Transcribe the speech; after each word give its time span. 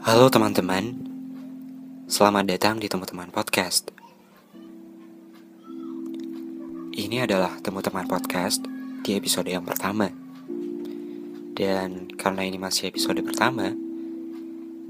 Halo 0.00 0.32
teman-teman, 0.32 0.96
selamat 2.08 2.48
datang 2.48 2.80
di 2.80 2.88
teman-teman 2.88 3.28
podcast. 3.28 3.92
Ini 6.96 7.28
adalah 7.28 7.60
teman-teman 7.60 8.08
podcast 8.08 8.64
di 9.04 9.20
episode 9.20 9.52
yang 9.52 9.60
pertama. 9.60 10.08
Dan 11.52 12.16
karena 12.16 12.48
ini 12.48 12.56
masih 12.56 12.88
episode 12.88 13.20
pertama, 13.20 13.76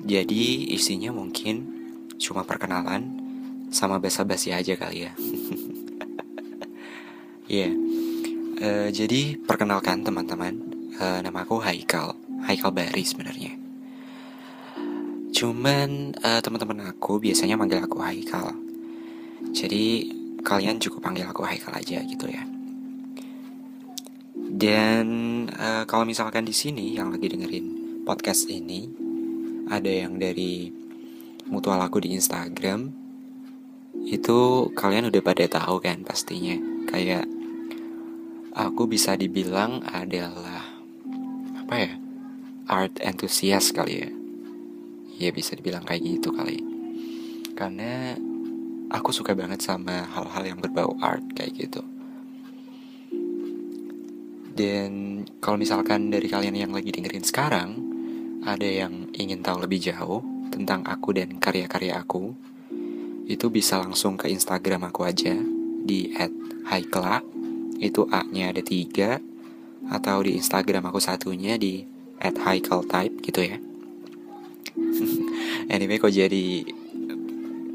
jadi 0.06 0.70
isinya 0.78 1.10
mungkin 1.10 1.66
cuma 2.14 2.46
perkenalan 2.46 3.10
sama 3.74 3.98
basa-basi 3.98 4.54
aja 4.54 4.78
kali 4.78 5.10
ya. 5.10 5.12
Iya, 7.50 7.66
yeah. 7.66 7.74
uh, 8.62 8.88
jadi 8.94 9.34
perkenalkan 9.42 10.06
teman-teman, 10.06 10.54
uh, 11.02 11.18
nama 11.18 11.42
aku 11.42 11.58
Haikal, 11.58 12.14
Haikal 12.46 12.70
Bari 12.70 13.02
sebenarnya. 13.02 13.69
Cuman 15.40 16.12
uh, 16.20 16.44
teman-teman 16.44 16.92
aku 16.92 17.16
biasanya 17.16 17.56
manggil 17.56 17.80
aku 17.80 17.96
Haikal. 18.04 18.52
Jadi 19.56 20.12
kalian 20.44 20.76
cukup 20.76 21.00
panggil 21.00 21.24
aku 21.24 21.48
Haikal 21.48 21.80
aja 21.80 22.04
gitu 22.04 22.28
ya. 22.28 22.44
Dan 24.36 25.06
uh, 25.48 25.88
kalau 25.88 26.04
misalkan 26.04 26.44
di 26.44 26.52
sini 26.52 26.92
yang 26.92 27.08
lagi 27.08 27.32
dengerin 27.32 28.04
podcast 28.04 28.52
ini 28.52 28.84
ada 29.72 29.88
yang 29.88 30.20
dari 30.20 30.68
mutual 31.48 31.80
aku 31.80 32.04
di 32.04 32.12
Instagram 32.12 32.92
itu 34.04 34.68
kalian 34.76 35.08
udah 35.08 35.24
pada 35.24 35.48
tahu 35.48 35.80
kan 35.80 36.04
pastinya 36.04 36.60
kayak 36.84 37.24
aku 38.52 38.84
bisa 38.84 39.16
dibilang 39.16 39.80
adalah 39.88 40.68
apa 41.64 41.74
ya 41.80 41.92
art 42.68 43.00
enthusiast 43.00 43.72
kali 43.72 44.04
ya 44.04 44.19
ya 45.20 45.30
bisa 45.36 45.52
dibilang 45.52 45.84
kayak 45.84 46.00
gitu 46.00 46.32
kali. 46.32 46.64
Karena 47.52 48.16
aku 48.88 49.12
suka 49.12 49.36
banget 49.36 49.60
sama 49.60 50.08
hal-hal 50.08 50.56
yang 50.56 50.58
berbau 50.58 50.96
art 51.04 51.22
kayak 51.36 51.52
gitu. 51.68 51.84
Dan 54.56 55.22
kalau 55.44 55.60
misalkan 55.60 56.08
dari 56.08 56.26
kalian 56.26 56.56
yang 56.56 56.72
lagi 56.72 56.88
dengerin 56.88 57.24
sekarang 57.24 57.70
ada 58.48 58.64
yang 58.64 59.12
ingin 59.12 59.44
tahu 59.44 59.60
lebih 59.60 59.92
jauh 59.92 60.24
tentang 60.48 60.80
aku 60.88 61.12
dan 61.12 61.36
karya-karya 61.36 62.00
aku 62.00 62.32
itu 63.28 63.46
bisa 63.52 63.78
langsung 63.78 64.16
ke 64.16 64.26
Instagram 64.32 64.88
aku 64.88 65.04
aja 65.04 65.36
di 65.84 66.16
@haikla. 66.66 67.20
Itu 67.80 68.08
A-nya 68.12 68.52
ada 68.52 68.60
tiga 68.60 69.20
atau 69.88 70.20
di 70.20 70.36
Instagram 70.36 70.92
aku 70.92 71.00
satunya 71.00 71.56
di 71.56 71.84
at 72.20 72.36
type 72.36 73.24
gitu 73.24 73.40
ya 73.40 73.69
anyway 75.70 76.02
kok 76.02 76.10
jadi 76.10 76.66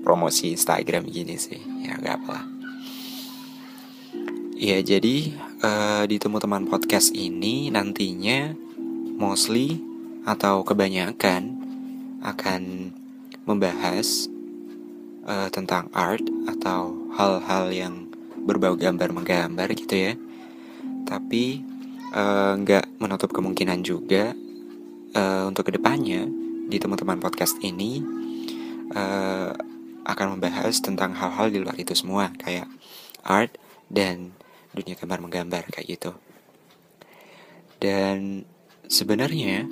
promosi 0.05 0.53
Instagram 0.53 1.07
gini 1.09 1.39
sih? 1.39 1.57
Ya 1.81 1.97
gak 1.97 2.21
apa 2.21 2.29
lah. 2.29 2.45
Ya 4.55 4.79
jadi 4.79 5.35
uh, 5.63 6.03
di 6.05 6.21
teman-teman 6.21 6.69
podcast 6.69 7.11
ini 7.15 7.73
nantinya 7.73 8.53
mostly 9.17 9.81
atau 10.27 10.61
kebanyakan 10.61 11.57
akan 12.21 12.91
membahas 13.49 14.27
uh, 15.25 15.49
tentang 15.49 15.89
art 15.91 16.23
atau 16.47 17.09
hal-hal 17.15 17.65
yang 17.73 17.95
berbau 18.45 18.77
gambar 18.77 19.09
menggambar 19.09 19.73
gitu 19.73 19.95
ya. 19.97 20.13
Tapi 21.05 21.61
eh, 22.13 22.53
nggak 22.57 22.85
uh, 22.85 22.91
menutup 22.97 23.29
kemungkinan 23.29 23.85
juga 23.85 24.33
uh, 25.13 25.45
untuk 25.45 25.69
ke 25.69 25.77
depannya 25.77 26.25
di 26.65 26.77
teman-teman 26.81 27.21
podcast 27.21 27.57
ini 27.61 28.01
uh, 28.93 29.53
akan 30.05 30.37
membahas 30.37 30.77
tentang 30.81 31.17
hal-hal 31.17 31.49
di 31.49 31.61
luar 31.61 31.77
itu 31.77 31.93
semua 31.97 32.29
kayak 32.37 32.69
art 33.25 33.57
dan 33.89 34.33
dunia 34.73 34.97
gambar 34.97 35.21
menggambar 35.21 35.63
kayak 35.71 35.97
gitu. 35.97 36.11
Dan 37.81 38.45
sebenarnya 38.89 39.65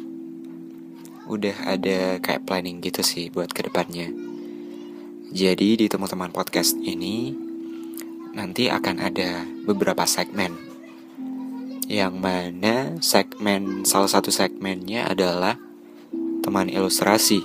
udah 1.29 1.71
ada 1.71 2.19
kayak 2.19 2.43
planning 2.43 2.83
gitu 2.83 2.99
sih 2.99 3.31
buat 3.31 3.49
ke 3.55 3.63
depannya 3.63 4.33
jadi 5.33 5.81
di 5.81 5.89
teman-teman 5.89 6.29
podcast 6.29 6.77
ini 6.77 7.33
nanti 8.37 8.69
akan 8.69 9.01
ada 9.01 9.41
beberapa 9.65 10.05
segmen. 10.05 10.53
Yang 11.89 12.13
mana 12.21 12.75
segmen 13.01 13.81
salah 13.81 14.13
satu 14.13 14.29
segmennya 14.29 15.09
adalah 15.09 15.57
teman 16.43 16.67
ilustrasi. 16.67 17.39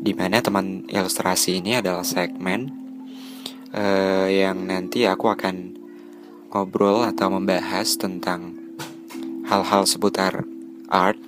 Di 0.00 0.16
mana 0.16 0.40
teman 0.40 0.88
ilustrasi 0.88 1.60
ini 1.60 1.76
adalah 1.76 2.02
segmen 2.02 2.72
uh, 3.76 4.26
yang 4.26 4.64
nanti 4.64 5.04
aku 5.04 5.28
akan 5.28 5.76
ngobrol 6.48 7.04
atau 7.04 7.28
membahas 7.28 8.00
tentang 8.00 8.56
hal-hal 9.44 9.84
seputar 9.84 10.48
art 10.88 11.20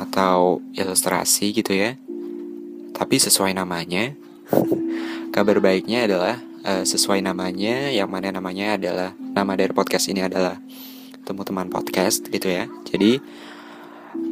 atau 0.00 0.64
ilustrasi 0.72 1.52
gitu 1.52 1.76
ya. 1.76 2.00
Tapi 2.96 3.20
sesuai 3.20 3.52
namanya. 3.52 4.16
Kabar 5.34 5.60
baiknya 5.60 6.08
adalah 6.08 6.40
uh, 6.64 6.88
sesuai 6.88 7.20
namanya 7.20 7.92
yang 7.92 8.08
mana 8.08 8.32
namanya 8.32 8.80
adalah 8.80 9.12
nama 9.20 9.52
dari 9.52 9.76
podcast 9.76 10.08
ini 10.08 10.24
adalah 10.24 10.56
temu 11.28 11.44
teman 11.44 11.68
podcast 11.68 12.24
gitu 12.32 12.48
ya. 12.48 12.64
Jadi 12.88 13.20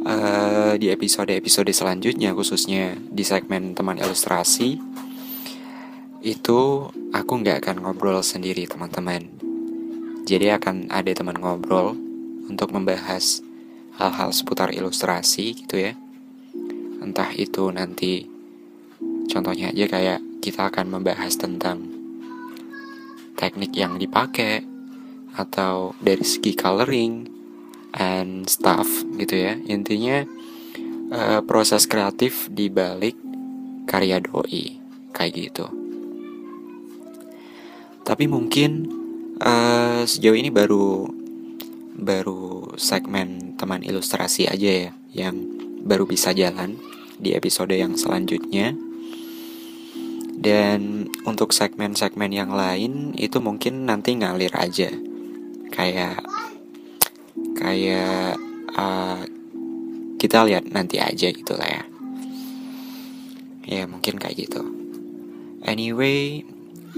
uh, 0.03 0.73
di 0.77 0.91
episode-episode 0.93 1.71
selanjutnya 1.73 2.35
khususnya 2.35 2.93
di 2.99 3.23
segmen 3.25 3.73
teman 3.73 3.97
ilustrasi 3.97 4.77
itu 6.21 6.59
aku 7.13 7.31
nggak 7.39 7.63
akan 7.63 7.77
ngobrol 7.85 8.19
sendiri 8.19 8.67
teman-teman. 8.67 9.31
Jadi 10.27 10.51
akan 10.51 10.91
ada 10.91 11.13
teman 11.15 11.39
ngobrol 11.39 11.95
untuk 12.51 12.75
membahas 12.75 13.39
hal-hal 13.95 14.35
seputar 14.35 14.75
ilustrasi 14.75 15.63
gitu 15.63 15.79
ya. 15.79 15.95
Entah 16.99 17.31
itu 17.31 17.71
nanti 17.71 18.27
contohnya 19.31 19.71
aja 19.71 19.87
kayak 19.87 20.19
kita 20.43 20.67
akan 20.67 20.99
membahas 20.99 21.37
tentang 21.39 21.87
teknik 23.37 23.71
yang 23.77 23.95
dipakai 23.95 24.65
atau 25.37 25.93
dari 26.01 26.25
segi 26.25 26.57
coloring 26.57 27.36
and 27.97 28.45
stuff 28.45 28.87
gitu 29.17 29.35
ya. 29.35 29.57
Intinya 29.67 30.23
uh, 31.11 31.41
proses 31.43 31.89
kreatif 31.89 32.47
di 32.53 32.69
balik 32.69 33.17
karya 33.89 34.21
doi 34.21 34.77
kayak 35.11 35.33
gitu. 35.33 35.65
Tapi 38.05 38.23
mungkin 38.29 38.87
uh, 39.41 40.05
sejauh 40.07 40.37
ini 40.37 40.53
baru 40.53 41.09
baru 41.97 42.77
segmen 42.77 43.57
teman 43.57 43.81
ilustrasi 43.81 44.45
aja 44.45 44.69
ya 44.87 44.91
yang 45.11 45.35
baru 45.81 46.05
bisa 46.05 46.29
jalan 46.31 46.77
di 47.17 47.33
episode 47.33 47.73
yang 47.73 47.97
selanjutnya. 47.97 48.77
Dan 50.37 51.09
untuk 51.25 51.49
segmen-segmen 51.49 52.29
yang 52.29 52.53
lain 52.53 53.17
itu 53.17 53.41
mungkin 53.41 53.89
nanti 53.89 54.13
ngalir 54.13 54.53
aja. 54.53 54.93
Kayak 55.73 56.21
kayak 57.67 58.39
uh, 58.79 59.19
kita 60.15 60.47
lihat 60.47 60.71
nanti 60.71 61.03
aja 61.03 61.27
gitu 61.27 61.53
lah 61.59 61.67
ya. 61.67 61.83
Ya 63.67 63.83
mungkin 63.83 64.15
kayak 64.15 64.47
gitu. 64.47 64.63
Anyway, 65.67 66.47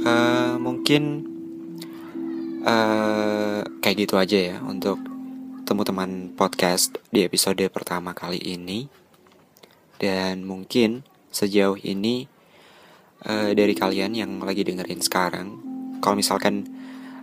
uh, 0.06 0.62
mungkin 0.62 1.26
uh, 2.62 3.66
kayak 3.82 3.98
gitu 4.06 4.22
aja 4.22 4.38
ya 4.54 4.58
untuk 4.62 5.02
teman-teman 5.66 6.38
podcast 6.38 7.02
di 7.10 7.26
episode 7.26 7.66
pertama 7.74 8.14
kali 8.14 8.38
ini. 8.38 8.86
Dan 9.98 10.46
mungkin 10.46 11.02
sejauh 11.34 11.82
ini 11.82 12.30
uh, 13.26 13.58
dari 13.58 13.74
kalian 13.74 14.14
yang 14.14 14.32
lagi 14.46 14.62
dengerin 14.62 15.02
sekarang 15.02 15.48
kalau 16.00 16.16
misalkan 16.16 16.64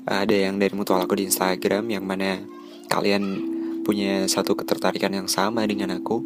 ada 0.07 0.35
yang 0.35 0.61
dari 0.61 0.71
mutual 0.77 1.03
aku 1.03 1.19
di 1.19 1.27
Instagram 1.27 1.89
yang 1.91 2.05
mana 2.07 2.39
kalian 2.87 3.55
punya 3.87 4.27
satu 4.27 4.59
ketertarikan 4.59 5.15
yang 5.15 5.29
sama 5.31 5.63
dengan 5.67 5.95
aku 5.95 6.23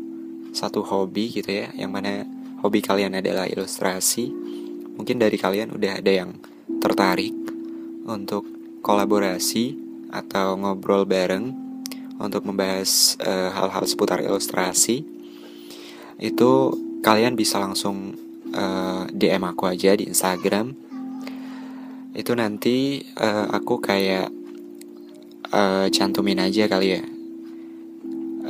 satu 0.51 0.81
hobi 0.83 1.31
gitu 1.31 1.51
ya 1.51 1.69
yang 1.77 1.93
mana 1.93 2.25
hobi 2.65 2.81
kalian 2.81 3.19
adalah 3.21 3.47
ilustrasi 3.47 4.33
mungkin 4.97 5.21
dari 5.21 5.37
kalian 5.37 5.77
udah 5.77 6.01
ada 6.01 6.13
yang 6.13 6.31
tertarik 6.81 7.37
untuk 8.09 8.49
kolaborasi 8.81 9.77
atau 10.11 10.57
ngobrol 10.59 11.05
bareng 11.07 11.53
untuk 12.21 12.45
membahas 12.45 13.17
eh, 13.21 13.49
hal-hal 13.49 13.85
uh, 13.85 13.89
seputar 13.89 14.21
ilustrasi 14.21 15.05
itu 16.21 16.51
kalian 17.01 17.33
bisa 17.33 17.57
langsung 17.57 18.13
uh, 18.53 19.09
eh, 19.09 19.17
DM 19.17 19.41
aku 19.49 19.65
aja 19.65 19.97
di 19.97 20.05
Instagram. 20.05 20.77
Itu 22.13 22.37
nanti 22.37 23.01
uh, 23.17 23.49
aku 23.49 23.81
kayak 23.81 24.29
uh, 25.53 25.87
cantumin 25.93 26.41
aja 26.41 26.67
kali 26.67 26.99
ya. 26.99 27.03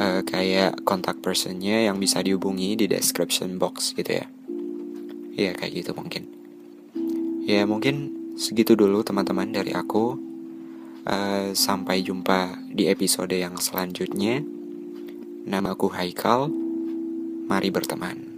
Uh, 0.01 0.23
kayak 0.25 0.81
kontak 0.87 1.21
personnya 1.21 1.85
yang 1.85 2.01
bisa 2.01 2.25
dihubungi 2.25 2.79
di 2.79 2.87
description 2.89 3.61
box 3.61 3.93
gitu 3.93 4.23
ya. 4.23 4.27
Ya 5.35 5.53
kayak 5.53 5.85
gitu 5.85 5.93
mungkin. 5.93 6.31
Ya 7.45 7.67
mungkin 7.67 8.15
segitu 8.39 8.79
dulu 8.79 9.03
teman-teman 9.05 9.51
dari 9.51 9.75
aku. 9.75 10.17
Uh, 11.01 11.57
sampai 11.57 12.05
jumpa 12.05 12.61
di 12.71 12.87
episode 12.87 13.33
yang 13.33 13.57
selanjutnya. 13.57 14.45
Nama 15.49 15.75
aku 15.75 15.91
Haikal. 15.91 16.53
Mari 17.51 17.69
berteman 17.75 18.30